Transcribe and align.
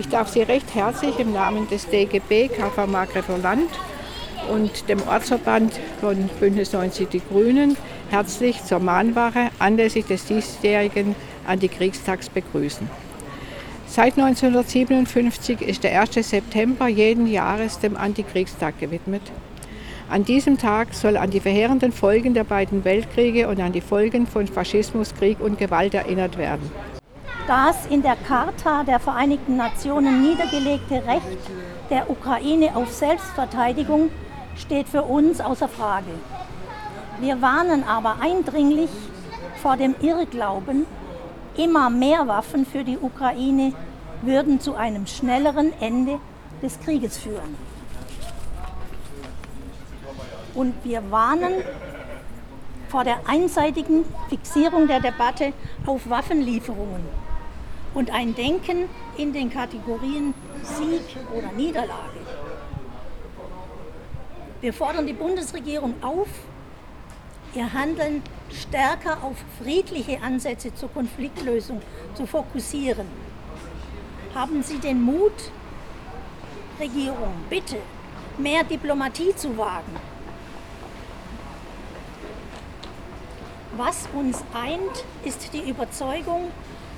Ich 0.00 0.08
darf 0.08 0.28
Sie 0.28 0.40
recht 0.40 0.74
herzlich 0.74 1.18
im 1.18 1.34
Namen 1.34 1.68
des 1.68 1.86
DGB 1.86 2.48
KV 2.48 2.86
Markgräfler 2.86 3.36
Land 3.36 3.68
und 4.50 4.88
dem 4.88 5.06
Ortsverband 5.06 5.78
von 6.00 6.30
Bündnis 6.40 6.72
90 6.72 7.10
Die 7.10 7.20
Grünen 7.20 7.76
herzlich 8.08 8.64
zur 8.64 8.78
Mahnwache 8.78 9.50
anlässlich 9.58 10.06
des 10.06 10.24
diesjährigen 10.24 11.14
Antikriegstags 11.46 12.30
begrüßen. 12.30 12.88
Seit 13.86 14.18
1957 14.18 15.60
ist 15.60 15.84
der 15.84 16.00
1. 16.00 16.14
September 16.26 16.88
jeden 16.88 17.26
Jahres 17.26 17.78
dem 17.78 17.98
Antikriegstag 17.98 18.80
gewidmet. 18.80 19.22
An 20.08 20.24
diesem 20.24 20.56
Tag 20.56 20.94
soll 20.94 21.18
an 21.18 21.30
die 21.30 21.40
verheerenden 21.40 21.92
Folgen 21.92 22.32
der 22.32 22.44
beiden 22.44 22.86
Weltkriege 22.86 23.48
und 23.48 23.60
an 23.60 23.72
die 23.72 23.82
Folgen 23.82 24.26
von 24.26 24.46
Faschismus, 24.46 25.14
Krieg 25.14 25.40
und 25.40 25.58
Gewalt 25.58 25.92
erinnert 25.92 26.38
werden. 26.38 26.72
Das 27.46 27.86
in 27.86 28.02
der 28.02 28.16
Charta 28.16 28.84
der 28.84 29.00
Vereinigten 29.00 29.56
Nationen 29.56 30.22
niedergelegte 30.22 31.06
Recht 31.06 31.38
der 31.88 32.08
Ukraine 32.08 32.76
auf 32.76 32.92
Selbstverteidigung 32.92 34.10
steht 34.56 34.88
für 34.88 35.02
uns 35.02 35.40
außer 35.40 35.68
Frage. 35.68 36.12
Wir 37.18 37.42
warnen 37.42 37.82
aber 37.84 38.16
eindringlich 38.20 38.90
vor 39.62 39.76
dem 39.76 39.94
Irrglauben, 40.00 40.86
immer 41.56 41.90
mehr 41.90 42.28
Waffen 42.28 42.64
für 42.64 42.84
die 42.84 42.98
Ukraine 42.98 43.72
würden 44.22 44.60
zu 44.60 44.74
einem 44.74 45.06
schnelleren 45.06 45.72
Ende 45.80 46.20
des 46.62 46.78
Krieges 46.80 47.18
führen. 47.18 47.56
Und 50.54 50.74
wir 50.84 51.10
warnen 51.10 51.52
vor 52.88 53.04
der 53.04 53.20
einseitigen 53.26 54.04
Fixierung 54.28 54.86
der 54.86 55.00
Debatte 55.00 55.52
auf 55.86 56.08
Waffenlieferungen 56.08 57.19
und 57.94 58.10
ein 58.10 58.34
Denken 58.34 58.88
in 59.16 59.32
den 59.32 59.50
Kategorien 59.50 60.34
Sieg 60.62 61.02
oder 61.36 61.52
Niederlage. 61.52 62.20
Wir 64.60 64.72
fordern 64.72 65.06
die 65.06 65.14
Bundesregierung 65.14 65.94
auf, 66.02 66.28
ihr 67.54 67.72
Handeln 67.72 68.22
stärker 68.52 69.22
auf 69.22 69.36
friedliche 69.62 70.22
Ansätze 70.22 70.74
zur 70.74 70.90
Konfliktlösung 70.90 71.80
zu 72.14 72.26
fokussieren. 72.26 73.06
Haben 74.34 74.62
Sie 74.62 74.78
den 74.78 75.02
Mut, 75.02 75.32
Regierung, 76.78 77.34
bitte, 77.48 77.78
mehr 78.38 78.64
Diplomatie 78.64 79.34
zu 79.34 79.56
wagen. 79.56 79.96
Was 83.76 84.08
uns 84.12 84.44
eint, 84.52 85.04
ist 85.24 85.52
die 85.52 85.70
Überzeugung, 85.70 86.50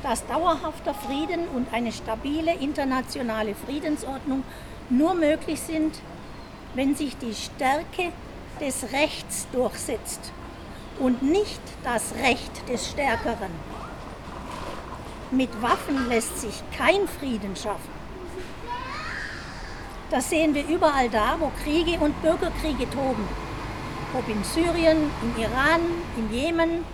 dass 0.03 0.27
dauerhafter 0.27 0.95
Frieden 0.95 1.47
und 1.55 1.72
eine 1.72 1.92
stabile 1.92 2.55
internationale 2.55 3.55
Friedensordnung 3.55 4.42
nur 4.91 5.14
möglich 5.14 5.61
sind, 5.61 6.00
wenn 6.75 6.95
sich 6.95 7.17
die 7.19 7.34
Stärke 7.34 8.12
des 8.61 8.92
Rechts 8.92 9.47
durchsetzt 9.53 10.33
und 10.98 11.23
nicht 11.23 11.61
das 11.84 12.14
Recht 12.23 12.69
des 12.69 12.91
Stärkeren. 12.91 13.50
Mit 15.30 15.62
Waffen 15.62 16.08
lässt 16.08 16.41
sich 16.41 16.62
kein 16.77 17.08
Frieden 17.08 17.56
schaffen. 17.56 18.03
Das 20.11 20.28
sehen 20.28 20.55
wir 20.55 20.67
überall 20.67 21.08
da, 21.08 21.36
wo 21.39 21.50
Kriege 21.64 21.98
und 21.98 22.20
Bürgerkriege 22.20 22.89
toben. 22.91 23.27
Ob 24.14 24.28
in 24.28 24.45
Syrien, 24.45 25.11
im 25.23 25.42
Iran, 25.42 25.80
im 26.19 26.30
Jemen, 26.30 26.84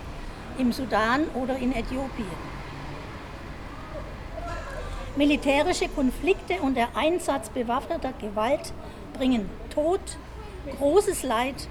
im 0.57 0.71
Sudan 0.71 1.25
oder 1.33 1.57
in 1.57 1.73
Äthiopien. 1.73 2.48
Militärische 5.19 5.89
Konflikte 5.89 6.61
und 6.61 6.77
der 6.77 6.95
Einsatz 6.95 7.49
bewaffneter 7.49 8.13
Gewalt 8.21 8.71
bringen 9.17 9.49
Tod, 9.69 9.99
großes 10.77 11.23
Leid 11.23 11.67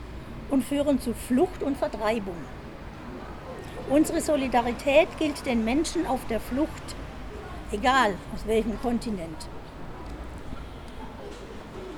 und 0.51 0.63
führen 0.63 1.01
zu 1.01 1.15
Flucht 1.15 1.63
und 1.63 1.79
Vertreibung. 1.79 2.37
Unsere 3.89 4.21
Solidarität 4.21 5.09
gilt 5.19 5.47
den 5.47 5.65
Menschen 5.65 6.07
auf 6.07 6.21
der 6.29 6.41
Flucht, 6.41 6.95
egal 7.73 8.17
aus 8.35 8.47
welchem 8.47 8.79
Kontinent. 8.83 9.49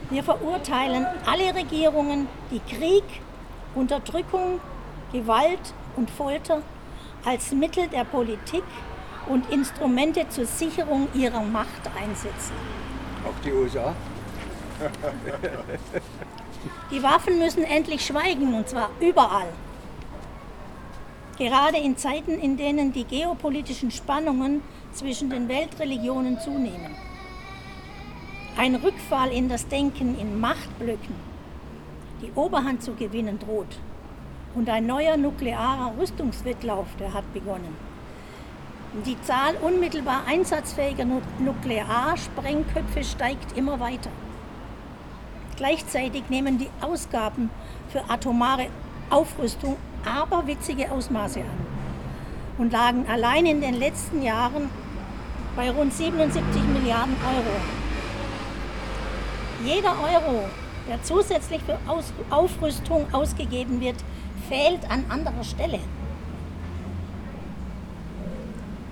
Wir 0.09 0.23
verurteilen 0.23 1.05
alle 1.27 1.53
Regierungen, 1.53 2.29
die 2.53 2.61
Krieg, 2.61 3.03
Unterdrückung, 3.75 4.61
Gewalt 5.11 5.75
und 5.97 6.13
Folter 6.13 6.63
als 7.25 7.51
Mittel 7.51 7.89
der 7.89 8.05
Politik 8.05 8.63
und 9.27 9.51
Instrumente 9.51 10.29
zur 10.29 10.47
Sicherung 10.47 11.09
ihrer 11.15 11.43
Macht 11.43 11.91
einsetzen. 12.01 12.55
Auch 13.25 13.43
die 13.45 13.53
USA? 13.53 13.95
Die 16.91 17.03
Waffen 17.03 17.39
müssen 17.39 17.65
endlich 17.65 18.05
schweigen, 18.05 18.55
und 18.55 18.69
zwar 18.69 18.91
überall. 19.01 19.49
Gerade 21.39 21.79
in 21.79 21.97
Zeiten, 21.97 22.39
in 22.39 22.57
denen 22.57 22.93
die 22.93 23.05
geopolitischen 23.05 23.91
Spannungen 23.91 24.63
zwischen 24.93 25.31
den 25.31 25.49
Weltreligionen 25.49 26.39
zunehmen. 26.41 26.95
Ein 28.59 28.75
Rückfall 28.75 29.33
in 29.33 29.49
das 29.49 29.69
Denken 29.69 30.19
in 30.19 30.39
Machtblöcken, 30.41 31.15
die 32.21 32.33
Oberhand 32.35 32.83
zu 32.83 32.95
gewinnen 32.95 33.39
droht. 33.39 33.79
Und 34.55 34.69
ein 34.69 34.87
neuer 34.87 35.17
nuklearer 35.17 35.95
Rüstungswettlauf, 35.99 36.89
der 36.99 37.15
hat 37.15 37.33
begonnen. 37.33 37.90
Die 38.93 39.21
Zahl 39.23 39.55
unmittelbar 39.63 40.23
einsatzfähiger 40.27 41.05
Nuklearsprengköpfe 41.39 43.05
steigt 43.05 43.57
immer 43.57 43.79
weiter. 43.79 44.11
Gleichzeitig 45.57 46.25
nehmen 46.29 46.59
die 46.59 46.71
Ausgaben 46.81 47.51
für 47.91 48.03
atomare 48.11 48.67
Aufrüstung 49.09 49.77
aberwitzige 50.05 50.91
Ausmaße 50.91 51.39
an 51.39 51.67
und 52.59 52.73
lagen 52.73 53.07
allein 53.09 53.47
in 53.47 53.61
den 53.61 53.75
letzten 53.75 54.23
Jahren 54.23 54.69
bei 55.55 55.71
rund 55.71 55.95
77 55.95 56.61
Milliarden 56.65 57.15
Euro. 57.25 57.57
Jeder 59.65 59.93
Euro, 60.03 60.49
der 60.89 61.01
zusätzlich 61.05 61.61
für 61.63 61.79
Aufrüstung 62.29 63.07
ausgegeben 63.15 63.81
wird, 63.81 63.97
fehlt 64.49 64.91
an 64.91 65.05
anderer 65.09 65.45
Stelle. 65.45 65.79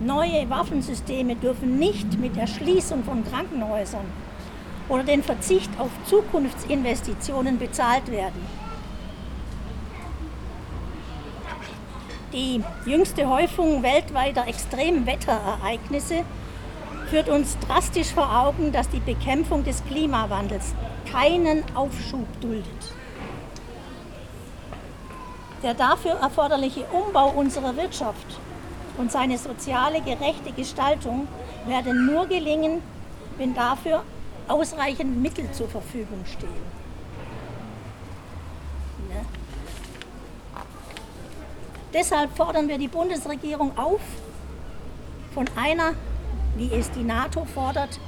Neue 0.01 0.49
Waffensysteme 0.49 1.35
dürfen 1.35 1.77
nicht 1.77 2.21
mit 2.21 2.37
der 2.37 2.47
Schließung 2.47 3.03
von 3.03 3.25
Krankenhäusern 3.25 4.07
oder 4.89 5.03
den 5.03 5.25
Verzicht 5.25 5.71
auf 5.79 5.91
Zukunftsinvestitionen 6.07 7.59
bezahlt 7.59 8.09
werden. 8.09 8.47
Die 12.33 12.63
jüngste 12.87 13.29
Häufung 13.29 13.83
weltweiter 13.83 14.47
Extremwetterereignisse 14.47 16.23
führt 17.11 17.29
uns 17.29 17.59
drastisch 17.59 18.13
vor 18.13 18.31
Augen, 18.39 18.71
dass 18.71 18.89
die 18.91 19.01
Bekämpfung 19.01 19.65
des 19.65 19.85
Klimawandels 19.87 20.75
keinen 21.11 21.65
Aufschub 21.75 22.27
duldet. 22.41 22.93
Der 25.65 25.75
dafür 25.75 26.13
erforderliche 26.13 26.85
Umbau 26.93 27.31
unserer 27.31 27.77
Wirtschaft 27.77 28.39
und 28.99 29.13
seine 29.13 29.39
soziale 29.39 30.03
gerechte 30.03 30.53
Gestaltung 30.53 31.29
werden 31.67 32.07
nur 32.07 32.27
gelingen, 32.27 32.83
wenn 33.39 33.55
dafür 33.55 34.03
ausreichend 34.49 35.23
Mittel 35.23 35.51
zur 35.53 35.69
Verfügung 35.69 36.25
stehen. 36.27 36.49
Ne? 39.09 39.25
Deshalb 41.95 42.37
fordern 42.37 42.69
wir 42.69 42.79
die 42.79 42.89
Bundesregierung 42.89 43.77
auf, 43.79 44.01
von 45.33 45.47
einer, 45.57 45.95
wie 46.57 46.71
es 46.73 46.91
die 46.91 47.05
NATO 47.05 47.45
fordert, 47.45 48.01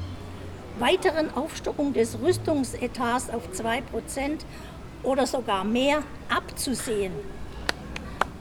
weiteren 0.79 1.33
Aufstockung 1.35 1.93
des 1.93 2.19
Rüstungsetats 2.21 3.31
auf 3.31 3.49
2% 3.53 4.41
oder 5.03 5.27
sogar 5.27 5.63
mehr 5.65 6.03
abzusehen 6.29 7.13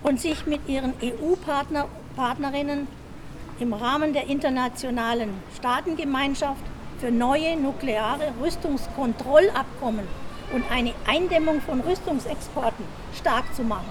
und 0.03 0.19
sich 0.19 0.45
mit 0.45 0.67
ihren 0.67 0.93
EU-Partnern 1.03 1.85
Partnerinnen 2.15 2.87
im 3.59 3.73
Rahmen 3.73 4.13
der 4.13 4.27
internationalen 4.27 5.29
Staatengemeinschaft 5.57 6.63
für 6.99 7.11
neue 7.11 7.55
nukleare 7.57 8.33
Rüstungskontrollabkommen 8.41 10.07
und 10.53 10.71
eine 10.71 10.93
Eindämmung 11.07 11.61
von 11.61 11.81
Rüstungsexporten 11.81 12.85
stark 13.15 13.53
zu 13.53 13.63
machen. 13.63 13.89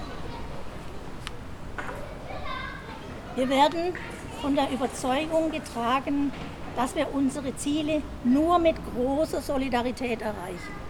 Wir 3.35 3.49
werden 3.49 3.93
von 4.41 4.55
der 4.55 4.69
Überzeugung 4.71 5.51
getragen, 5.51 6.31
dass 6.75 6.95
wir 6.95 7.13
unsere 7.13 7.55
Ziele 7.55 8.01
nur 8.23 8.59
mit 8.59 8.75
großer 8.93 9.41
Solidarität 9.41 10.21
erreichen. 10.21 10.88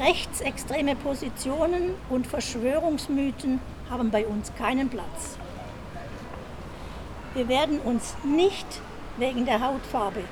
Rechtsextreme 0.00 0.96
Positionen 0.96 1.94
und 2.10 2.26
Verschwörungsmythen 2.26 3.60
haben 3.88 4.10
bei 4.10 4.26
uns 4.26 4.52
keinen 4.56 4.88
Platz. 4.88 5.38
Wir 7.34 7.48
werden 7.48 7.78
uns 7.78 8.16
nicht 8.24 8.66
wegen 9.18 9.46
der 9.46 9.60
Hautfarbe 9.60 10.24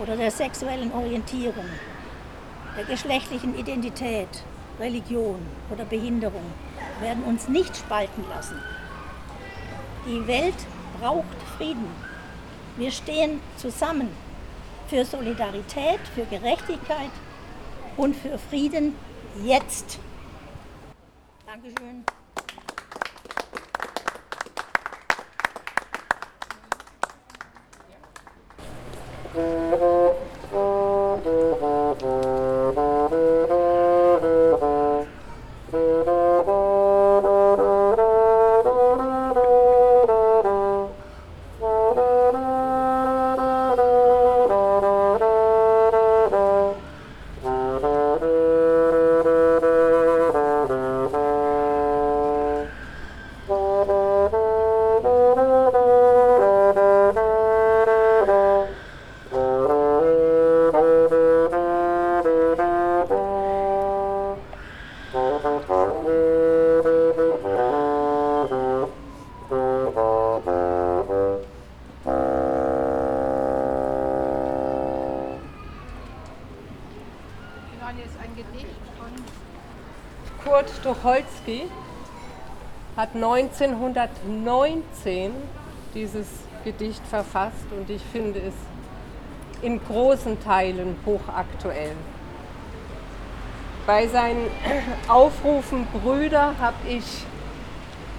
oder 0.00 0.16
der 0.16 0.32
sexuellen 0.32 0.92
Orientierung, 0.92 1.66
der 2.76 2.84
geschlechtlichen 2.86 3.56
Identität, 3.56 4.28
Religion 4.80 5.46
oder 5.70 5.84
Behinderung 5.84 6.52
werden 7.00 7.22
uns 7.22 7.48
nicht 7.48 7.76
spalten 7.76 8.24
lassen. 8.28 8.60
Die 10.06 10.26
Welt 10.26 10.54
braucht 11.00 11.26
Frieden. 11.56 11.86
Wir 12.76 12.90
stehen 12.90 13.40
zusammen 13.56 14.08
für 14.88 15.04
Solidarität, 15.04 16.00
für 16.16 16.24
Gerechtigkeit 16.24 17.10
und 17.98 18.16
für 18.16 18.38
Frieden 18.38 18.94
jetzt. 19.44 19.98
Dankeschön. 21.46 22.04
Hat 83.08 83.14
1919 83.14 85.32
dieses 85.94 86.26
Gedicht 86.64 87.06
verfasst 87.06 87.66
und 87.70 87.88
ich 87.90 88.02
finde 88.02 88.40
es 88.40 88.54
in 89.62 89.80
großen 89.84 90.42
Teilen 90.42 90.96
hochaktuell. 91.06 91.94
Bei 93.86 94.06
seinen 94.06 94.46
Aufrufen 95.08 95.86
Brüder 95.86 96.54
habe 96.58 96.76
ich 96.88 97.24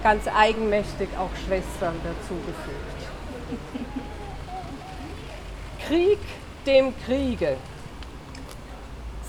ganz 0.02 0.26
eigenmächtig 0.26 1.08
auch 1.18 1.30
Schwestern 1.46 1.94
dazugefügt. 2.02 2.96
Krieg 5.86 6.18
dem 6.66 6.92
Kriege. 7.04 7.56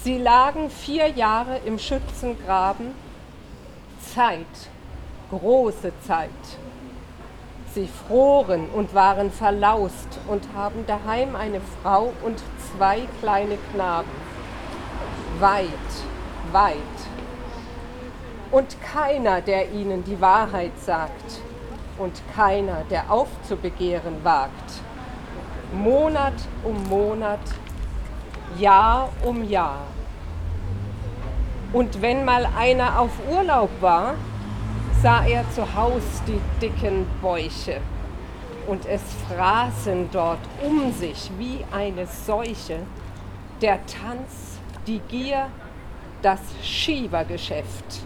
Sie 0.04 0.18
lagen 0.18 0.72
vier 0.72 1.10
Jahre 1.10 1.60
im 1.66 1.78
Schützengraben 1.78 2.96
Zeit, 4.14 4.48
große 5.32 5.92
Zeit. 6.06 6.30
Sie 7.74 7.88
froren 7.88 8.68
und 8.70 8.94
waren 8.94 9.32
verlaust 9.32 10.20
und 10.28 10.46
haben 10.54 10.86
daheim 10.88 11.36
eine 11.38 11.62
Frau 11.82 12.12
und 12.24 12.44
zwei 12.78 13.02
kleine 13.22 13.58
Knaben. 13.72 14.12
Weit, 15.40 15.70
weit. 16.52 16.76
Und 18.52 18.76
keiner, 18.82 19.40
der 19.40 19.72
ihnen 19.72 20.04
die 20.04 20.20
Wahrheit 20.20 20.74
sagt 20.82 21.40
und 21.98 22.22
keiner, 22.36 22.84
der 22.90 23.10
aufzubegehren 23.10 24.24
wagt. 24.24 24.82
Monat 25.74 26.34
um 26.66 26.84
Monat, 26.90 27.40
Jahr 28.58 29.08
um 29.24 29.48
Jahr. 29.48 29.86
Und 31.72 32.02
wenn 32.02 32.26
mal 32.26 32.46
einer 32.58 33.00
auf 33.00 33.12
Urlaub 33.32 33.70
war, 33.80 34.16
sah 35.02 35.26
er 35.26 35.44
zu 35.50 35.76
Haus 35.76 36.04
die 36.28 36.40
dicken 36.62 37.08
Bäuche. 37.22 37.82
Und 38.68 38.86
es 38.86 39.02
fraßen 39.28 40.10
dort 40.12 40.40
um 40.62 40.94
sich 40.94 41.32
wie 41.40 41.66
eine 41.72 42.06
Seuche 42.06 42.82
der 43.62 43.80
Tanz, 43.88 44.60
die 44.86 45.00
Gier, 45.08 45.48
das 46.22 46.40
Schiebergeschäft. 46.62 48.02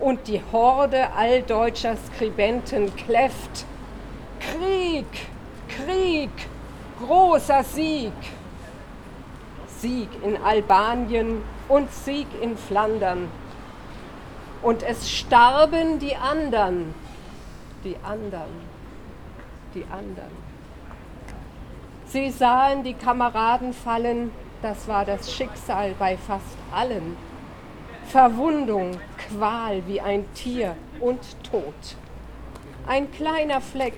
Und 0.00 0.26
die 0.26 0.40
Horde 0.50 1.12
all 1.16 1.42
deutscher 1.42 1.96
Skribenten 1.96 2.94
kläfft. 2.96 3.64
Krieg, 4.40 5.06
Krieg, 5.68 6.30
großer 7.06 7.62
Sieg. 7.62 8.12
Sieg 9.78 10.08
in 10.24 10.36
Albanien, 10.42 11.42
und 11.68 11.92
Sieg 11.92 12.26
in 12.42 12.56
Flandern. 12.56 13.28
Und 14.62 14.82
es 14.82 15.10
starben 15.10 15.98
die 15.98 16.16
anderen, 16.16 16.94
die 17.82 17.96
anderen, 18.02 18.50
die 19.74 19.84
anderen. 19.84 20.50
Sie 22.06 22.30
sahen 22.30 22.82
die 22.82 22.94
Kameraden 22.94 23.72
fallen, 23.72 24.30
das 24.62 24.86
war 24.88 25.04
das 25.04 25.32
Schicksal 25.32 25.94
bei 25.98 26.16
fast 26.16 26.58
allen. 26.72 27.16
Verwundung, 28.06 28.98
Qual 29.28 29.86
wie 29.86 30.00
ein 30.00 30.30
Tier 30.34 30.76
und 30.98 31.20
Tod. 31.44 31.74
Ein 32.86 33.10
kleiner 33.12 33.60
Fleck, 33.60 33.94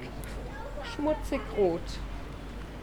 schmutzig 0.95 1.41
rot. 1.57 1.81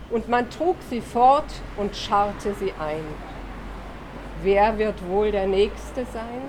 Und 0.09 0.27
man 0.27 0.49
trug 0.49 0.77
sie 0.89 1.01
fort 1.01 1.61
und 1.77 1.95
scharrte 1.95 2.55
sie 2.55 2.73
ein 2.79 3.03
wer 4.43 4.77
wird 4.77 5.07
wohl 5.07 5.31
der 5.31 5.47
Nächste 5.47 6.05
sein? 6.05 6.41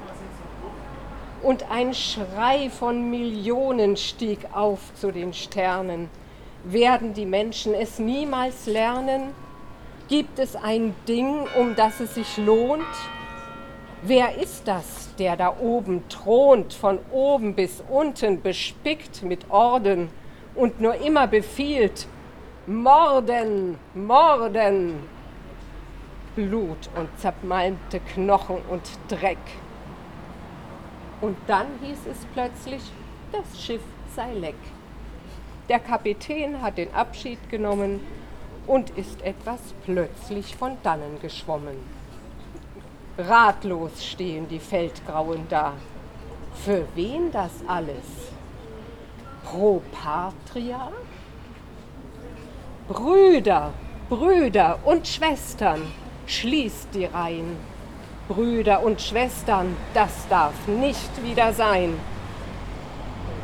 Und 1.43 1.71
ein 1.71 1.95
Schrei 1.95 2.69
von 2.69 3.11
Millionen 3.11 3.97
stieg 3.97 4.41
auf 4.53 4.79
zu 4.95 5.11
den 5.11 5.33
Sternen. 5.33 6.11
Werden 6.65 7.15
die 7.15 7.25
Menschen 7.25 7.73
es 7.73 7.99
niemals 7.99 8.67
lernen? 8.67 9.35
Gibt 10.09 10.39
es 10.39 10.55
ein 10.55 10.95
Ding, 11.09 11.47
um 11.59 11.75
das 11.77 12.01
es 12.01 12.15
sich 12.15 12.37
lohnt? 12.37 12.85
Wer 14.03 14.37
ist 14.37 14.69
das, 14.69 15.15
der 15.19 15.37
da 15.37 15.57
oben 15.61 16.09
thront, 16.09 16.75
von 16.75 16.99
oben 17.11 17.55
bis 17.55 17.83
unten 17.89 18.43
bespickt 18.43 19.23
mit 19.23 19.51
Orden 19.51 20.11
und 20.55 20.81
nur 20.81 20.95
immer 20.97 21.27
befiehlt, 21.27 22.07
Morden, 22.67 23.79
Morden, 23.95 25.01
Blut 26.35 26.91
und 26.97 27.09
zermalmte 27.19 28.01
Knochen 28.01 28.59
und 28.69 28.83
Dreck. 29.09 29.39
Und 31.21 31.37
dann 31.47 31.67
hieß 31.83 31.99
es 32.11 32.19
plötzlich, 32.33 32.83
das 33.33 33.63
Schiff 33.63 33.83
sei 34.15 34.33
leck. 34.35 34.57
Der 35.69 35.79
Kapitän 35.79 36.63
hat 36.63 36.79
den 36.79 36.93
Abschied 36.95 37.39
genommen 37.51 38.01
und 38.67 38.91
ist 38.91 39.23
etwas 39.23 39.61
plötzlich 39.85 40.57
von 40.57 40.77
dannen 40.83 41.21
geschwommen. 41.21 41.77
Ratlos 43.19 44.05
stehen 44.05 44.49
die 44.49 44.59
Feldgrauen 44.59 45.47
da. 45.49 45.75
Für 46.65 46.87
wen 46.95 47.31
das 47.31 47.53
alles? 47.67 48.33
Pro 49.45 49.83
Patria? 49.93 50.91
Brüder, 52.89 53.73
Brüder 54.09 54.79
und 54.85 55.07
Schwestern, 55.07 55.83
Schließt 56.27 56.95
die 56.95 57.07
Reihen. 57.07 57.57
Brüder 58.31 58.85
und 58.85 59.03
Schwestern, 59.03 59.77
das 59.93 60.29
darf 60.29 60.55
nicht 60.69 61.25
wieder 61.25 61.53
sein. 61.53 61.99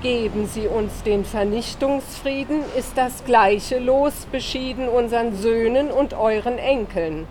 Geben 0.00 0.46
Sie 0.46 0.68
uns 0.68 1.02
den 1.02 1.24
Vernichtungsfrieden, 1.24 2.60
ist 2.78 2.96
das 2.96 3.24
gleiche 3.24 3.80
Los 3.80 4.28
beschieden 4.30 4.88
unseren 4.88 5.34
Söhnen 5.34 5.90
und 5.90 6.14
euren 6.14 6.58
Enkeln. 6.58 7.26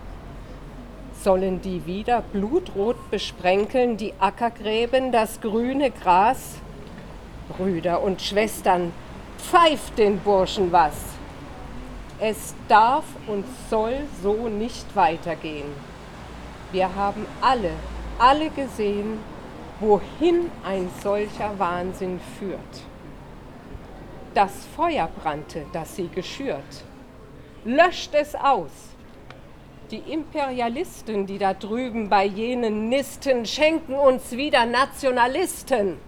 Sollen 1.22 1.62
die 1.62 1.86
wieder 1.86 2.22
blutrot 2.30 3.10
besprenkeln, 3.10 3.96
die 3.96 4.12
Ackergräben, 4.20 5.10
das 5.10 5.40
grüne 5.40 5.90
Gras? 5.90 6.56
Brüder 7.56 8.02
und 8.02 8.20
Schwestern, 8.20 8.92
pfeift 9.38 9.96
den 9.96 10.18
Burschen 10.18 10.72
was! 10.72 10.92
Es 12.20 12.54
darf 12.68 13.04
und 13.26 13.46
soll 13.70 13.94
so 14.22 14.48
nicht 14.48 14.94
weitergehen. 14.94 15.95
Wir 16.72 16.94
haben 16.94 17.26
alle, 17.40 17.72
alle 18.18 18.50
gesehen, 18.50 19.18
wohin 19.80 20.50
ein 20.64 20.90
solcher 21.02 21.58
Wahnsinn 21.58 22.20
führt. 22.38 22.60
Das 24.34 24.66
Feuer 24.76 25.08
brannte, 25.22 25.64
das 25.72 25.96
sie 25.96 26.08
geschürt. 26.08 26.84
Löscht 27.64 28.14
es 28.14 28.34
aus. 28.34 28.70
Die 29.90 29.98
Imperialisten, 29.98 31.26
die 31.26 31.38
da 31.38 31.54
drüben 31.54 32.08
bei 32.08 32.24
jenen 32.24 32.88
Nisten 32.88 33.46
schenken 33.46 33.94
uns 33.94 34.32
wieder 34.32 34.66
Nationalisten. 34.66 35.98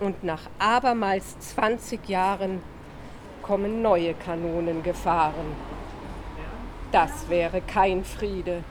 Und 0.00 0.24
nach 0.24 0.42
abermals 0.58 1.38
20 1.54 2.08
Jahren 2.08 2.60
kommen 3.42 3.80
neue 3.80 4.14
Kanonen 4.14 4.82
gefahren. 4.82 5.54
Das 6.90 7.28
wäre 7.28 7.60
kein 7.60 8.04
Friede, 8.04 8.64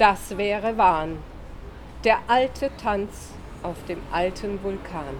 das 0.00 0.38
wäre 0.38 0.78
Wahn. 0.78 1.18
Der 2.04 2.20
alte 2.26 2.70
Tanz 2.82 3.34
auf 3.62 3.76
dem 3.86 4.00
alten 4.10 4.62
Vulkan. 4.62 5.14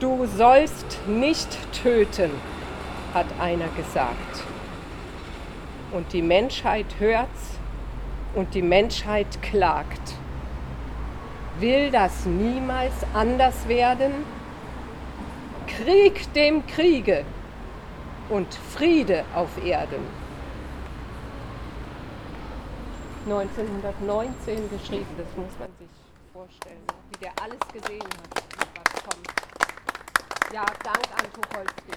Du 0.00 0.24
sollst 0.24 1.06
nicht 1.06 1.46
töten, 1.74 2.30
hat 3.12 3.26
einer 3.38 3.68
gesagt. 3.76 4.42
Und 5.92 6.14
die 6.14 6.22
Menschheit 6.22 6.86
hört's 6.98 7.58
und 8.34 8.54
die 8.54 8.62
Menschheit 8.62 9.42
klagt. 9.42 10.14
Will 11.60 11.90
das 11.90 12.24
niemals 12.24 12.94
anders 13.12 13.68
werden? 13.68 14.24
Krieg 15.66 16.32
dem 16.32 16.66
Kriege 16.66 17.26
und 18.30 18.54
Friede 18.54 19.26
auf 19.34 19.62
Erden. 19.62 20.21
1919 23.24 24.68
geschrieben, 24.70 25.06
das 25.16 25.26
muss 25.36 25.52
man 25.58 25.68
sich 25.78 25.88
vorstellen, 26.32 26.82
wie 27.10 27.18
der 27.18 27.32
alles 27.40 27.60
gesehen 27.72 28.02
hat, 28.02 28.42
was 28.74 29.02
kommt. 29.04 29.28
Ja, 30.52 30.66
Dank 30.82 31.08
an 31.16 31.26
Tucholsky. 31.32 31.92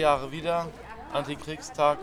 Jahre 0.00 0.32
wieder, 0.32 0.66
Antikriegstag. 1.12 1.98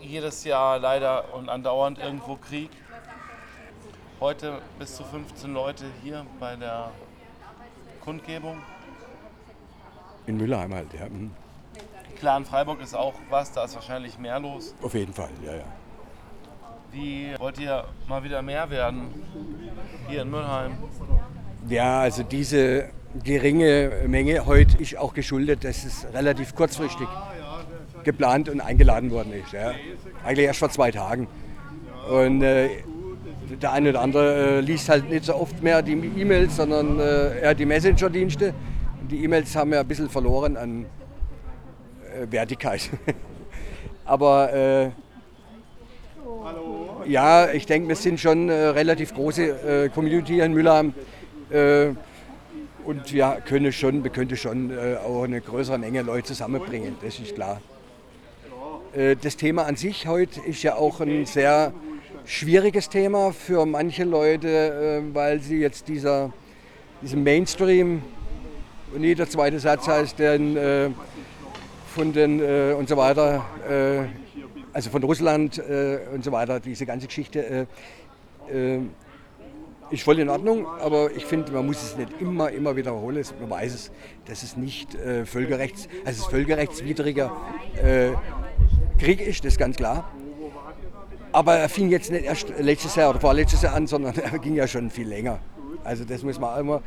Jedes 0.00 0.44
Jahr 0.44 0.78
leider 0.78 1.34
und 1.34 1.48
andauernd 1.48 1.98
irgendwo 1.98 2.36
Krieg. 2.36 2.70
Heute 4.20 4.60
bis 4.78 4.96
zu 4.96 5.04
15 5.04 5.52
Leute 5.52 5.84
hier 6.02 6.26
bei 6.40 6.56
der 6.56 6.90
Kundgebung. 8.00 8.62
In 10.26 10.36
Müllerheim 10.36 10.74
halt, 10.74 10.92
ja. 10.92 11.08
Mhm. 11.08 11.30
Klar, 12.18 12.38
in 12.38 12.44
Freiburg 12.44 12.80
ist 12.80 12.94
auch 12.94 13.14
was, 13.30 13.52
da 13.52 13.64
ist 13.64 13.74
wahrscheinlich 13.74 14.18
mehr 14.18 14.40
los. 14.40 14.74
Auf 14.82 14.94
jeden 14.94 15.12
Fall, 15.12 15.30
ja, 15.44 15.54
ja. 15.54 15.64
Wie 16.90 17.34
wollt 17.38 17.58
ihr 17.58 17.84
mal 18.08 18.24
wieder 18.24 18.42
mehr 18.42 18.68
werden 18.70 19.22
hier 20.08 20.22
in 20.22 20.30
Mülheim? 20.30 20.78
Ja, 21.68 22.00
also 22.00 22.22
diese 22.22 22.90
geringe 23.24 23.92
Menge 24.06 24.46
heute 24.46 24.76
ist 24.78 24.96
auch 24.96 25.14
geschuldet, 25.14 25.64
dass 25.64 25.84
es 25.84 26.06
relativ 26.12 26.54
kurzfristig 26.54 27.06
geplant 28.04 28.48
und 28.48 28.60
eingeladen 28.60 29.10
worden 29.10 29.32
ist. 29.32 29.52
Ja. 29.52 29.72
Eigentlich 30.24 30.46
erst 30.46 30.60
vor 30.60 30.70
zwei 30.70 30.90
Tagen. 30.90 31.28
Und 32.10 32.42
äh, 32.42 32.68
der 33.60 33.72
eine 33.72 33.90
oder 33.90 34.00
andere 34.00 34.58
äh, 34.58 34.60
liest 34.60 34.88
halt 34.88 35.08
nicht 35.08 35.24
so 35.24 35.34
oft 35.34 35.62
mehr 35.62 35.82
die 35.82 35.92
E-Mails, 35.92 36.56
sondern 36.56 37.00
äh, 37.00 37.40
eher 37.40 37.54
die 37.54 37.66
Messenger-Dienste. 37.66 38.54
Die 39.10 39.24
E-Mails 39.24 39.54
haben 39.56 39.72
ja 39.72 39.80
ein 39.80 39.88
bisschen 39.88 40.08
verloren 40.08 40.56
an 40.56 40.84
äh, 40.84 42.30
Wertigkeit. 42.30 42.90
Aber 44.04 44.52
äh, 44.52 44.90
ja, 47.06 47.50
ich 47.50 47.66
denke, 47.66 47.88
wir 47.88 47.96
sind 47.96 48.20
schon 48.20 48.50
eine 48.50 48.74
relativ 48.74 49.14
große 49.14 49.84
äh, 49.84 49.88
Community 49.88 50.40
in 50.40 50.52
Mülheim. 50.52 50.94
Und 52.86 53.12
wir 53.12 53.42
können 53.44 53.72
schon, 53.72 54.04
wir 54.04 54.12
könnten 54.12 54.36
schon 54.36 54.70
äh, 54.70 54.94
auch 55.04 55.24
eine 55.24 55.40
größere 55.40 55.76
Menge 55.76 56.02
Leute 56.02 56.28
zusammenbringen, 56.28 56.94
das 57.02 57.18
ist 57.18 57.34
klar. 57.34 57.60
Äh, 58.94 59.16
das 59.20 59.36
Thema 59.36 59.64
an 59.64 59.74
sich 59.74 60.06
heute 60.06 60.38
ist 60.42 60.62
ja 60.62 60.76
auch 60.76 61.00
ein 61.00 61.26
sehr 61.26 61.72
schwieriges 62.26 62.88
Thema 62.88 63.32
für 63.32 63.66
manche 63.66 64.04
Leute, 64.04 65.02
äh, 65.02 65.14
weil 65.14 65.40
sie 65.40 65.56
jetzt 65.56 65.88
dieser, 65.88 66.32
diesem 67.02 67.24
Mainstream, 67.24 68.02
und 68.94 69.02
jeder 69.02 69.28
zweite 69.28 69.58
Satz 69.58 69.88
heißt, 69.88 70.20
äh, 70.20 70.90
von 71.92 72.12
den 72.12 72.40
und 72.74 72.88
so 72.88 72.96
weiter, 72.98 73.42
also 74.74 74.90
von 74.90 75.02
Russland 75.02 75.58
und 76.12 76.22
so 76.22 76.30
weiter, 76.30 76.60
diese 76.60 76.84
ganze 76.84 77.06
Geschichte 77.06 77.66
ist 79.90 80.02
voll 80.02 80.18
in 80.18 80.28
Ordnung, 80.28 80.66
aber 80.80 81.10
ich 81.14 81.24
finde, 81.24 81.52
man 81.52 81.66
muss 81.66 81.82
es 81.82 81.96
nicht 81.96 82.20
immer, 82.20 82.50
immer 82.50 82.76
wiederholen. 82.76 83.24
Man 83.40 83.50
weiß 83.50 83.74
es, 83.74 83.92
dass 84.26 84.42
es 84.42 84.56
nicht 84.56 84.94
äh, 84.94 85.24
völkerrechts, 85.24 85.88
also 86.04 86.24
es 86.24 86.26
völkerrechtswidriger 86.28 87.32
äh, 87.82 88.10
Krieg 88.98 89.20
ist, 89.20 89.44
das 89.44 89.54
ist 89.54 89.58
ganz 89.58 89.76
klar. 89.76 90.10
Aber 91.32 91.56
er 91.56 91.68
fing 91.68 91.90
jetzt 91.90 92.10
nicht 92.10 92.24
erst 92.24 92.48
letztes 92.58 92.96
Jahr 92.96 93.10
oder 93.10 93.20
vorletztes 93.20 93.62
Jahr 93.62 93.74
an, 93.74 93.86
sondern 93.86 94.16
er 94.18 94.38
ging 94.38 94.54
ja 94.54 94.66
schon 94.66 94.90
viel 94.90 95.08
länger. 95.08 95.38
Also 95.84 96.04
das 96.04 96.22
muss 96.22 96.40
man 96.40 96.58
immer, 96.58 96.82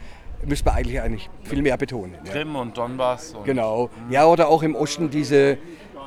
müsste 0.45 0.65
man 0.65 0.75
eigentlich 0.75 0.99
eigentlich 1.01 1.29
viel 1.43 1.61
mehr 1.61 1.77
betonen. 1.77 2.15
Krim 2.25 2.53
ja. 2.53 2.61
und 2.61 2.77
Donbass. 2.77 3.33
Und 3.33 3.45
genau. 3.45 3.89
Ja, 4.09 4.25
oder 4.25 4.49
auch 4.49 4.63
im 4.63 4.75
Osten 4.75 5.09
diese 5.09 5.57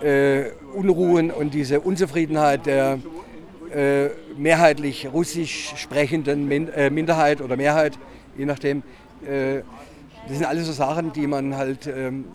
äh, 0.03 0.51
Unruhen 0.75 1.31
und 1.31 1.55
diese 1.55 1.81
Unzufriedenheit 1.81 2.67
der 2.67 2.99
mehrheitlich 4.37 5.09
russisch 5.13 5.75
sprechenden 5.77 6.47
Min 6.49 6.69
äh, 6.69 6.91
Minderheit 6.91 7.41
oder 7.41 7.57
Mehrheit, 7.57 7.99
je 8.37 8.45
nachdem. 8.45 8.83
Äh, 9.27 9.63
das 10.29 10.39
sind 10.39 10.47
alles 10.47 10.67
so 10.67 10.73
Sachen, 10.73 11.13
die 11.13 11.27
man 11.27 11.57
halt 11.57 11.87
ähm, 11.87 12.27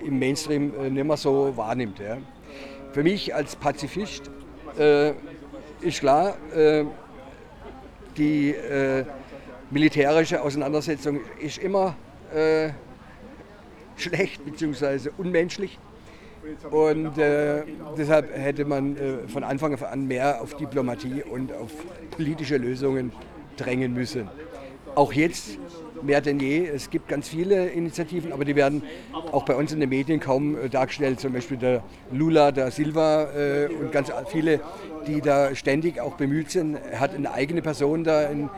im 0.00 0.18
Mainstream 0.18 0.72
äh, 0.78 0.90
nicht 0.90 1.04
mehr 1.04 1.16
so 1.16 1.56
wahrnimmt. 1.56 1.98
Ja. 1.98 2.18
Für 2.92 3.02
mich 3.02 3.34
als 3.34 3.56
Pazifist 3.56 4.30
äh, 4.78 5.12
ist 5.80 6.00
klar, 6.00 6.36
äh, 6.54 6.84
die 8.16 8.52
militärische 9.70 10.42
Auseinandersetzung 10.42 11.20
ist 11.38 11.58
immer 11.58 11.94
schlecht 13.96 14.44
bzw. 14.44 15.10
unmenschlich. 15.16 15.78
Und 16.70 17.18
äh, 17.18 17.62
deshalb 17.96 18.34
hätte 18.36 18.64
man 18.64 18.96
äh, 18.96 19.28
von 19.28 19.44
Anfang 19.44 19.74
an 19.82 20.06
mehr 20.06 20.40
auf 20.40 20.54
Diplomatie 20.54 21.22
und 21.22 21.52
auf 21.52 21.70
politische 22.10 22.56
Lösungen 22.56 23.12
drängen 23.56 23.94
müssen. 23.94 24.28
Auch 24.94 25.12
jetzt 25.12 25.58
mehr 26.02 26.20
denn 26.20 26.40
je. 26.40 26.66
Es 26.66 26.90
gibt 26.90 27.08
ganz 27.08 27.28
viele 27.28 27.68
Initiativen, 27.68 28.32
aber 28.32 28.44
die 28.44 28.56
werden 28.56 28.82
auch 29.32 29.44
bei 29.44 29.54
uns 29.54 29.72
in 29.72 29.80
den 29.80 29.88
Medien 29.88 30.20
kaum 30.20 30.56
äh, 30.56 30.68
dargestellt. 30.68 31.20
Zum 31.20 31.32
Beispiel 31.32 31.56
der 31.56 31.82
Lula 32.12 32.52
da 32.52 32.70
Silva 32.70 33.28
äh, 33.34 33.68
und 33.68 33.92
ganz 33.92 34.10
viele, 34.28 34.60
die 35.06 35.20
da 35.20 35.54
ständig 35.54 36.00
auch 36.00 36.14
bemüht 36.14 36.50
sind. 36.50 36.74
Er 36.74 37.00
hat 37.00 37.14
eine 37.14 37.32
eigene 37.32 37.62
Person 37.62 38.04
da 38.04 38.24
in 38.24 38.48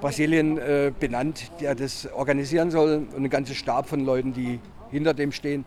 Brasilien 0.00 0.58
äh, 0.58 0.92
benannt, 0.98 1.50
der 1.60 1.74
das 1.74 2.08
organisieren 2.12 2.70
soll 2.70 3.06
und 3.14 3.24
ein 3.24 3.30
ganzer 3.30 3.54
Stab 3.54 3.88
von 3.88 4.00
Leuten, 4.00 4.32
die 4.32 4.60
hinter 4.90 5.14
dem 5.14 5.32
stehen. 5.32 5.64